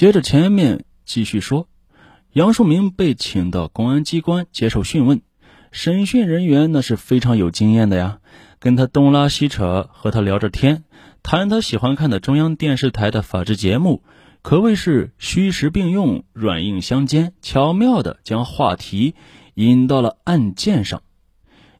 [0.00, 1.68] 接着前面继续说，
[2.32, 5.20] 杨树明被请到公安机关接受讯问，
[5.72, 8.20] 审讯人员那是非常有经验的呀，
[8.58, 10.84] 跟他东拉西扯，和他聊着天，
[11.22, 14.02] 谈他喜欢看的中央电视台的法制节目，
[14.40, 19.14] 可谓是虚实并用，软硬相间，巧妙的将话题
[19.52, 21.02] 引到了案件上。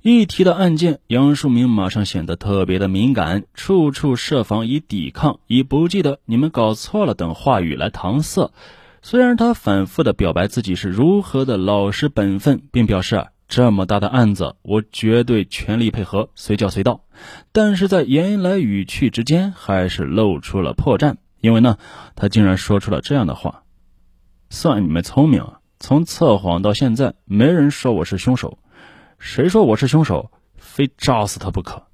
[0.02, 8.50] 一提到案件，杨树明马上显得特别的敏感，处处设防以抵抗，以不记得你们搞错了等话语来搪塞。
[9.02, 17.02] 虽然他反复的表白自己是如何的老实本分，并表示这么大的案子我绝对全力配合，随叫随到，
[17.52, 21.16] 但是在言来语去之间还是露出了破绽。
[21.42, 21.76] 因为呢，
[22.16, 23.64] 他竟然说出了这样的话
[24.48, 25.44] ：“算你们聪明，
[25.78, 28.56] 从测谎到现在，没人说我是凶手。”
[29.20, 30.32] 谁说我是凶手？
[30.56, 31.86] 非炸死他不可！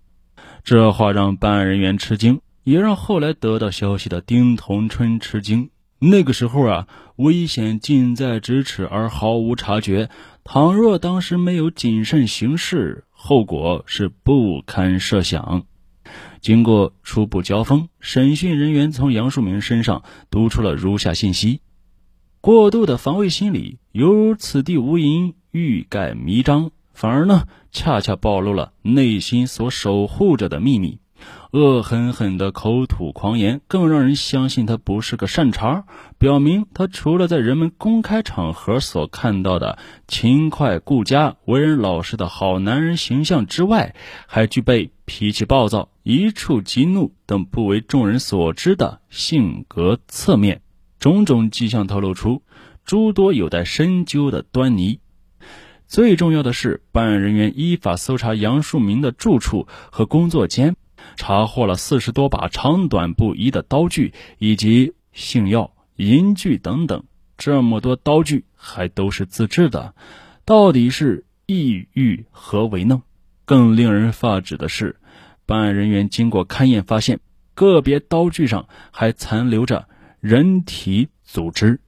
[0.63, 5.71] 这话让办案人员吃惊，也让后来得到消息的丁同春吃惊。
[5.99, 10.09] 那个时候啊，危险近在咫尺而毫无察觉。
[10.45, 15.65] 倘若当时没有谨慎行事，后果是不堪设想。
[16.41, 21.61] 经过初步交锋，审讯人员从杨树明身上读出了如下信息：
[22.41, 26.71] 过度的防卫心理，犹如此地无银，欲盖弥彰。
[26.97, 30.99] 反而呢，恰恰暴露了内心所守护着的秘密。
[31.53, 35.85] 恶狠狠的口吐狂言，更让人相信他不是个善茬，
[36.17, 43.95] 表明他除了在人们公开场合所看到的勤快顾家、为人老实的好男人形象之外，
[44.27, 50.63] 还具备脾气暴躁、一触即怒等不为众人所知的性格侧面。
[50.99, 52.41] 种种迹象透露出
[52.87, 54.99] 诸多有待深究的端倪。
[55.87, 60.77] 最重要的是，办案人员依法搜查杨树明的住处和工作间，
[61.17, 67.05] 查获了四十多把长短不一的刀具以及性药、银具等等。
[67.39, 69.95] 这么多刀具还都是自制的，
[70.45, 73.03] 到底是意欲何为呢？
[73.45, 74.97] 更令人发指的是，
[75.47, 77.21] 办案人员经过勘验发现，
[77.55, 79.87] 个别刀具上还残留着
[80.19, 81.79] 人体组织。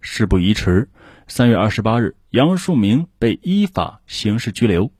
[0.00, 0.90] 事不宜迟。
[1.26, 4.92] 三月二十八日，杨树明被依法刑事拘留。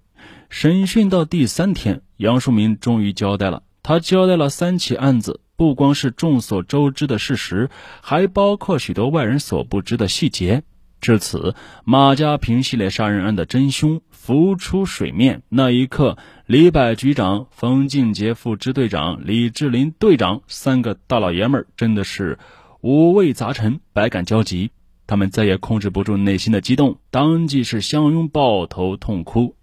[0.48, 3.62] 审讯到第三天，杨树明终于交代了。
[3.82, 7.68] 他交代了三起案子，不光是众所周知的事实，
[8.00, 10.62] 还包括许多外人所不知的细节。
[11.02, 15.42] 至此，马家坪系列杀人案的真凶浮出水面。
[15.50, 22.38] 那一刻，李柏局长、冯静杰副支队长、李志林队长三个大老爷们儿真的是
[22.80, 24.70] 五味杂陈，百感交集。
[25.08, 29.56] 他们再也控制不住内心的激动，当即是相拥抱头痛哭。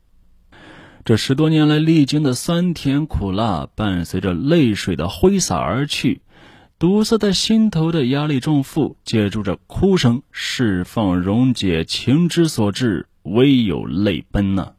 [1.06, 6.22] 这十多年来历经的酸甜苦辣，伴随着泪水的挥洒而去，
[6.80, 14.75] 堵塞在心头的压力重负，借助着哭声释放溶解情之所至，唯有泪奔呢。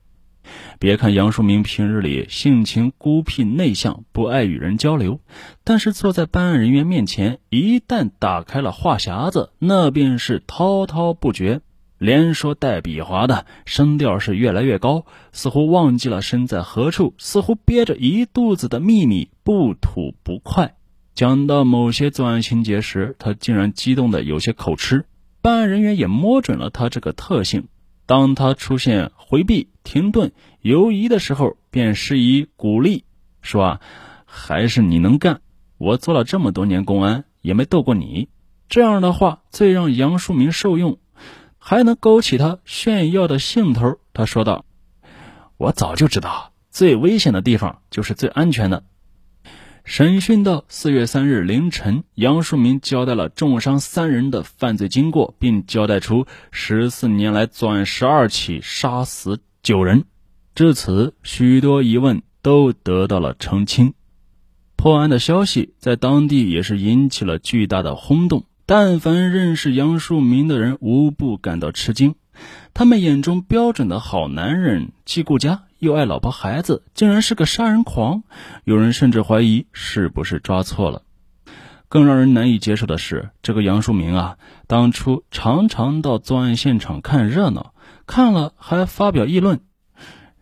[0.79, 5.21] 别看杨树明平日里性情孤僻内向，不爱与人交流，
[5.65, 11.63] 但是坐在办案人员面前，一旦打开了话匣子，那便是滔滔不绝，
[11.97, 20.75] 连说带比划的，声调是越来越高，似乎忘记了身在何处，似乎憋着一肚子的秘密不吐不快。
[21.15, 25.07] 讲到某些作案情节时，他竟然激动的有些口吃。
[25.41, 27.69] 办案人员也摸准了他这个特性。
[28.07, 33.05] 当他出现回避、停顿、犹疑的时候，便施以鼓励，
[33.43, 33.81] 说：“啊，
[34.25, 35.41] 还是你能干。
[35.77, 38.29] 我做了这么多年公安，也没斗过你。”
[38.69, 40.99] 这样的话最让杨树明受用，
[41.59, 43.99] 还能勾起他炫耀的兴头。
[44.13, 44.65] 他说道
[45.59, 48.85] ：“我早就知道，最危险的地方就是最安全的。”
[49.87, 60.05] 审讯到四月三日凌晨，杨树明交代了重伤三人的犯罪经过，并交代出十四年来作案十二起，杀死九人。
[60.57, 63.95] 至此，许多疑问都得到了澄清。
[64.75, 68.45] 破案的消息在当地也是引起了巨大的轰动。
[68.67, 72.17] 但凡认识杨树明的人，无不感到吃惊。
[72.75, 75.63] 他们眼中标准的好男人，既顾家。
[75.87, 78.25] 又爱老婆孩子，竟然是个杀人狂。
[78.65, 81.03] 有人甚至怀疑是不是抓错了。
[81.89, 84.37] 更让人难以接受的是，这个杨树明啊，
[84.67, 87.73] 当初常常到作案现场看热闹，
[88.05, 89.61] 看了还发表议论：“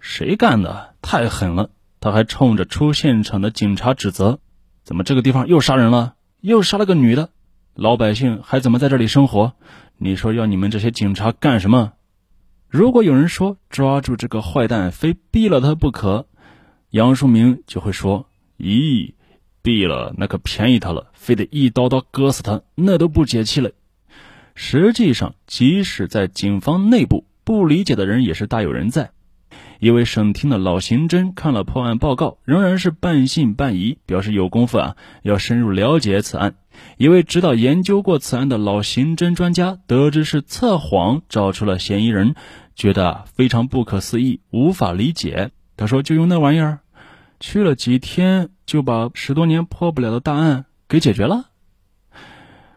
[0.01, 0.95] 谁干的？
[1.03, 1.69] 太狠了！”
[2.01, 4.39] 他还冲着出现场的警察指责
[4.83, 6.15] ：“怎么这个地方又杀人了？
[6.41, 7.29] 又杀了个女的？
[7.75, 9.53] 老百姓还怎么在这里生活？
[9.99, 11.93] 你说要你们这些警察干什么？”
[12.75, 16.27] 如果有人说抓住这个坏蛋，非毙了他不可，
[16.91, 18.27] 杨树明就会说
[18.59, 19.13] ：“咦，
[19.63, 23.71] 毙了那可便宜他了，非得一刀刀割死他，那都不解气了。
[24.57, 29.13] 实际上，即使在警方内部，不理解的人也是大有人在。
[29.79, 36.57] 一位省厅的老刑侦看了破案报告，仍然是半信半疑，表示有功夫啊，要深入了解此案。
[36.97, 42.35] 一位指导研究过此案的老刑侦专家，得知是测谎找出了嫌疑人，
[42.75, 45.51] 觉得非常不可思议，无法理解。
[45.77, 46.81] 他说：“就用那玩意儿，
[47.41, 51.51] 去了几天就把十多年破不了的大案给解决了。”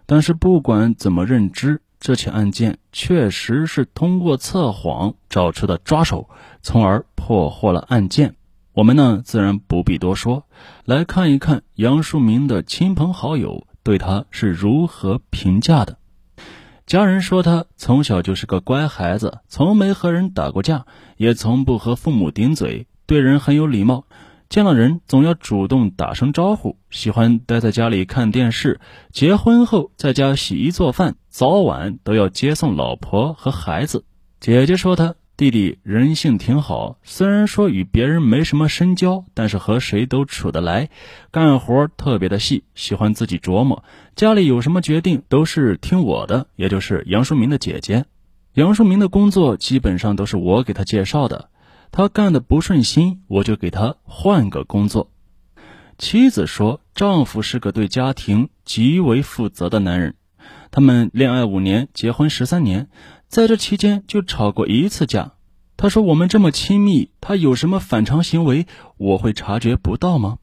[0.05, 1.81] 但是不管怎么认知。
[1.99, 6.29] 这起案件确实是通过测谎找出的抓手，
[6.61, 8.35] 从而破获了案件。
[8.73, 10.45] 我们呢，自然不必多说，
[10.85, 15.97] 来看一看杨树明的亲朋好友对他是如何评价的。
[16.87, 20.85] 家人说他从小就是个乖孩子，从没和人打过架，
[21.17, 24.05] 也从不和父母顶嘴，对人很有礼貌。
[24.47, 28.79] 见了人总要主动打声招呼，喜欢待在家里看电视。
[29.11, 34.05] 结婚后在家洗衣做饭，早晚都要接送老婆和孩子。
[34.39, 40.89] 姐姐说他弟弟人性挺好，虽然说与别人没什么深交，但是和谁都处得来，
[41.29, 43.83] 干活特别的细，喜欢自己琢磨。
[44.15, 48.05] 家里有什么决定都是听我的，也就是杨树明的姐姐。
[48.53, 51.51] 杨树明的工作基本上都是我给他介绍的。
[51.91, 55.11] 他干的不顺心，我就给他换个工作。
[55.99, 60.15] 妻子说，丈夫是个对家庭极为负责的男人。
[60.69, 62.89] 他们恋爱五年，结婚十三年，
[63.27, 65.33] 在这期间就吵过一次架。
[65.75, 68.65] 他说：“我们这么亲密，他有什么反常行为，
[68.97, 70.39] 我会察觉不到吗？”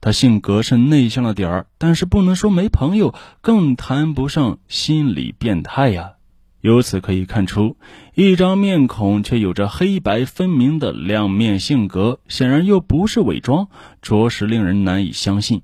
[0.00, 6.14] 他性格是内向了点儿，但是不能说没朋友，更谈不上心理变态呀。
[6.60, 7.76] 由此可以看出，
[8.14, 13.68] 一张面孔却有着黑白分明的两面性格，显然又不是伪装，
[14.02, 15.62] 着实令人难以相信。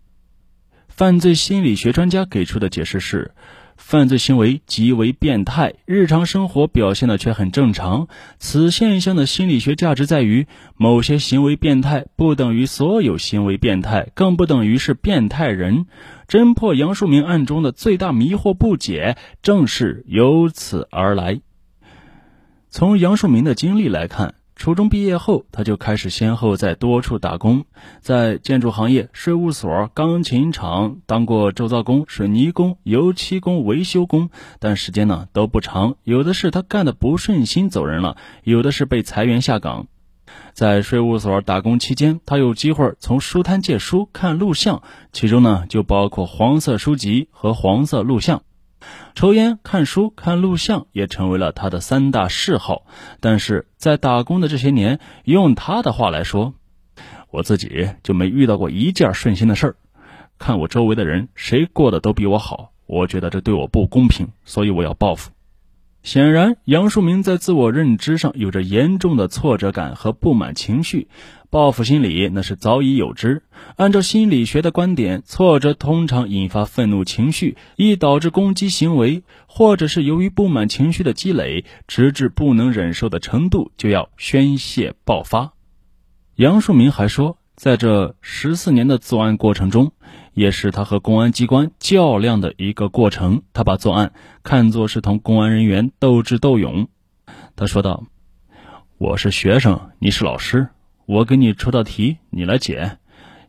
[0.89, 3.33] 犯罪心理学专家给出的解释是。
[3.81, 8.07] 犯罪行为极为变态，日常生活表现的却很正常。
[8.39, 10.47] 此现象的心理学价值在于，
[10.77, 15.87] 某些行为变态不等于所有行为变态，更不等于是变态人。
[16.29, 21.41] 侦破杨树明案中的最大迷惑不解，正是由此而来。
[22.69, 24.35] 从杨树明的经历来看。
[24.61, 27.65] 初中毕业后，他就开始先后在多处打工，
[28.03, 34.29] 在建筑行业、税务所、钢琴厂当过周造工、水泥工、油漆工、维修工，
[34.59, 35.97] 但时间呢都不长。
[36.05, 39.87] 有的是他干的不顺心走人了，有的是被裁员下岗。
[40.53, 48.43] 在税务所打工期间，他有机会从书摊借书、看录像，其中呢就包括黄色书籍和黄色录像。
[49.15, 52.87] 抽烟、看书、看录像也成为了他的三大嗜好。
[53.21, 56.55] 但是在打工的这些年，用他的话来说，
[57.31, 59.77] 我自己就没遇到过一件顺心的事儿。
[60.39, 65.31] 看我周围的人，谁过得都比我好，我觉得这对我不公平，所以我要报复。
[66.03, 71.09] 显然，杨树明在自我认知上有着严重的挫折感和不满情绪。
[71.51, 73.43] 报复心理那是早已有之。
[73.77, 85.53] 按照心理学的观点，挫折通常引发愤怒情绪，易导致攻击行为，或者是由于不满情绪的积累，直至不能忍受的程度，就要宣泄爆发。
[86.37, 89.93] 杨树明还说，在这十四年的作案过程中，
[90.33, 93.43] 也是他和公安机关较量的一个过程。
[93.53, 94.13] 他把作案
[94.43, 96.89] 看作是同公安人员斗智斗勇。
[97.57, 98.05] 他说道
[98.99, 100.69] ：“我是学生，你是老师。”
[101.07, 102.99] 我给你出道题，你来解，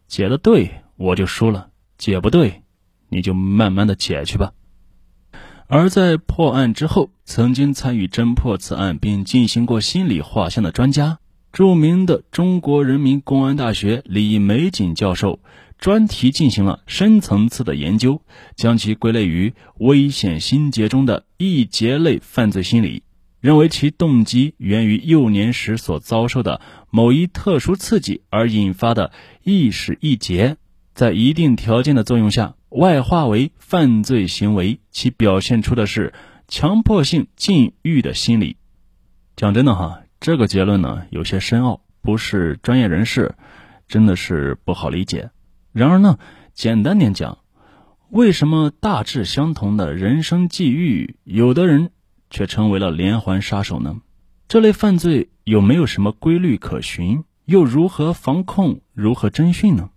[0.07, 2.63] 解的对我就输了，解不对，
[3.07, 4.53] 你就慢慢的解去吧。
[5.67, 11.19] 而在破案之后，曾经参与侦破此案并进行过心理画像的专家，
[11.53, 15.41] 著名的中国人民公安大学李玫瑾教授，
[15.77, 18.21] 专题进行了深层次的研究，
[18.55, 23.03] 将其归类于危险心结中的一结类犯罪心理。
[23.41, 29.11] 认为其动机源于幼年时所遭受的某一特殊刺激而引发的
[29.43, 30.55] 意识一结，
[30.93, 36.13] 在一定条件的作用下外化为犯罪行为，其表现出的是
[36.47, 38.55] 强迫性禁欲的心理。
[39.35, 43.33] 讲真的哈，这个结论呢有些深奥，不是专业人士
[43.87, 45.31] 真的是不好理解。
[45.73, 46.19] 然而呢，
[46.53, 47.39] 简单点讲，
[48.11, 51.89] 为什么大致相同的人生际遇，有的人？
[52.29, 53.99] 却成为了连环杀手呢？
[54.47, 57.23] 这类犯罪有没有什么规律可循？
[57.45, 58.81] 又如何防控？
[58.93, 59.89] 如何侦讯呢？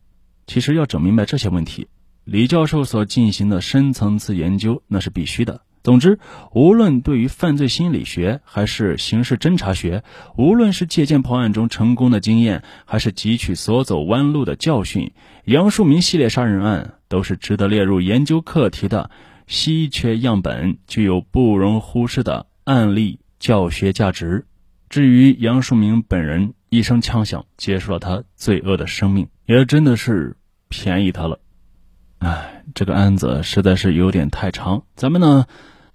[0.46, 1.88] 其实要整明白这些问题，
[2.24, 5.60] 李教授所进行的深层次研究那是必须的。
[5.84, 6.18] 总之，
[6.52, 10.02] 无论对于犯罪心理学，还是刑事侦查学，
[10.34, 15.12] 无论是借鉴破案中成功的经验，还是汲取所走弯路的教训，
[15.44, 19.10] 杨树明系列杀人案都是值得列入研究课题的
[19.46, 24.46] 稀缺样本具有不容忽视的案例教学价值。
[24.88, 30.38] 至于杨树明本人，一声枪响结束了他罪恶的生命，也真的是
[30.70, 31.40] 便宜他了。
[32.20, 35.44] 哎，这个案子实在是有点太长，咱们呢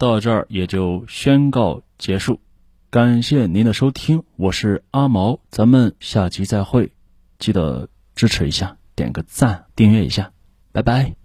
[0.00, 2.40] 到这儿也就宣告结束。
[2.88, 6.90] 感谢您的收听，我是阿毛，咱们下集再会，
[7.38, 10.32] 记得支持一下，点个赞，订阅一下，
[10.72, 11.19] 拜拜。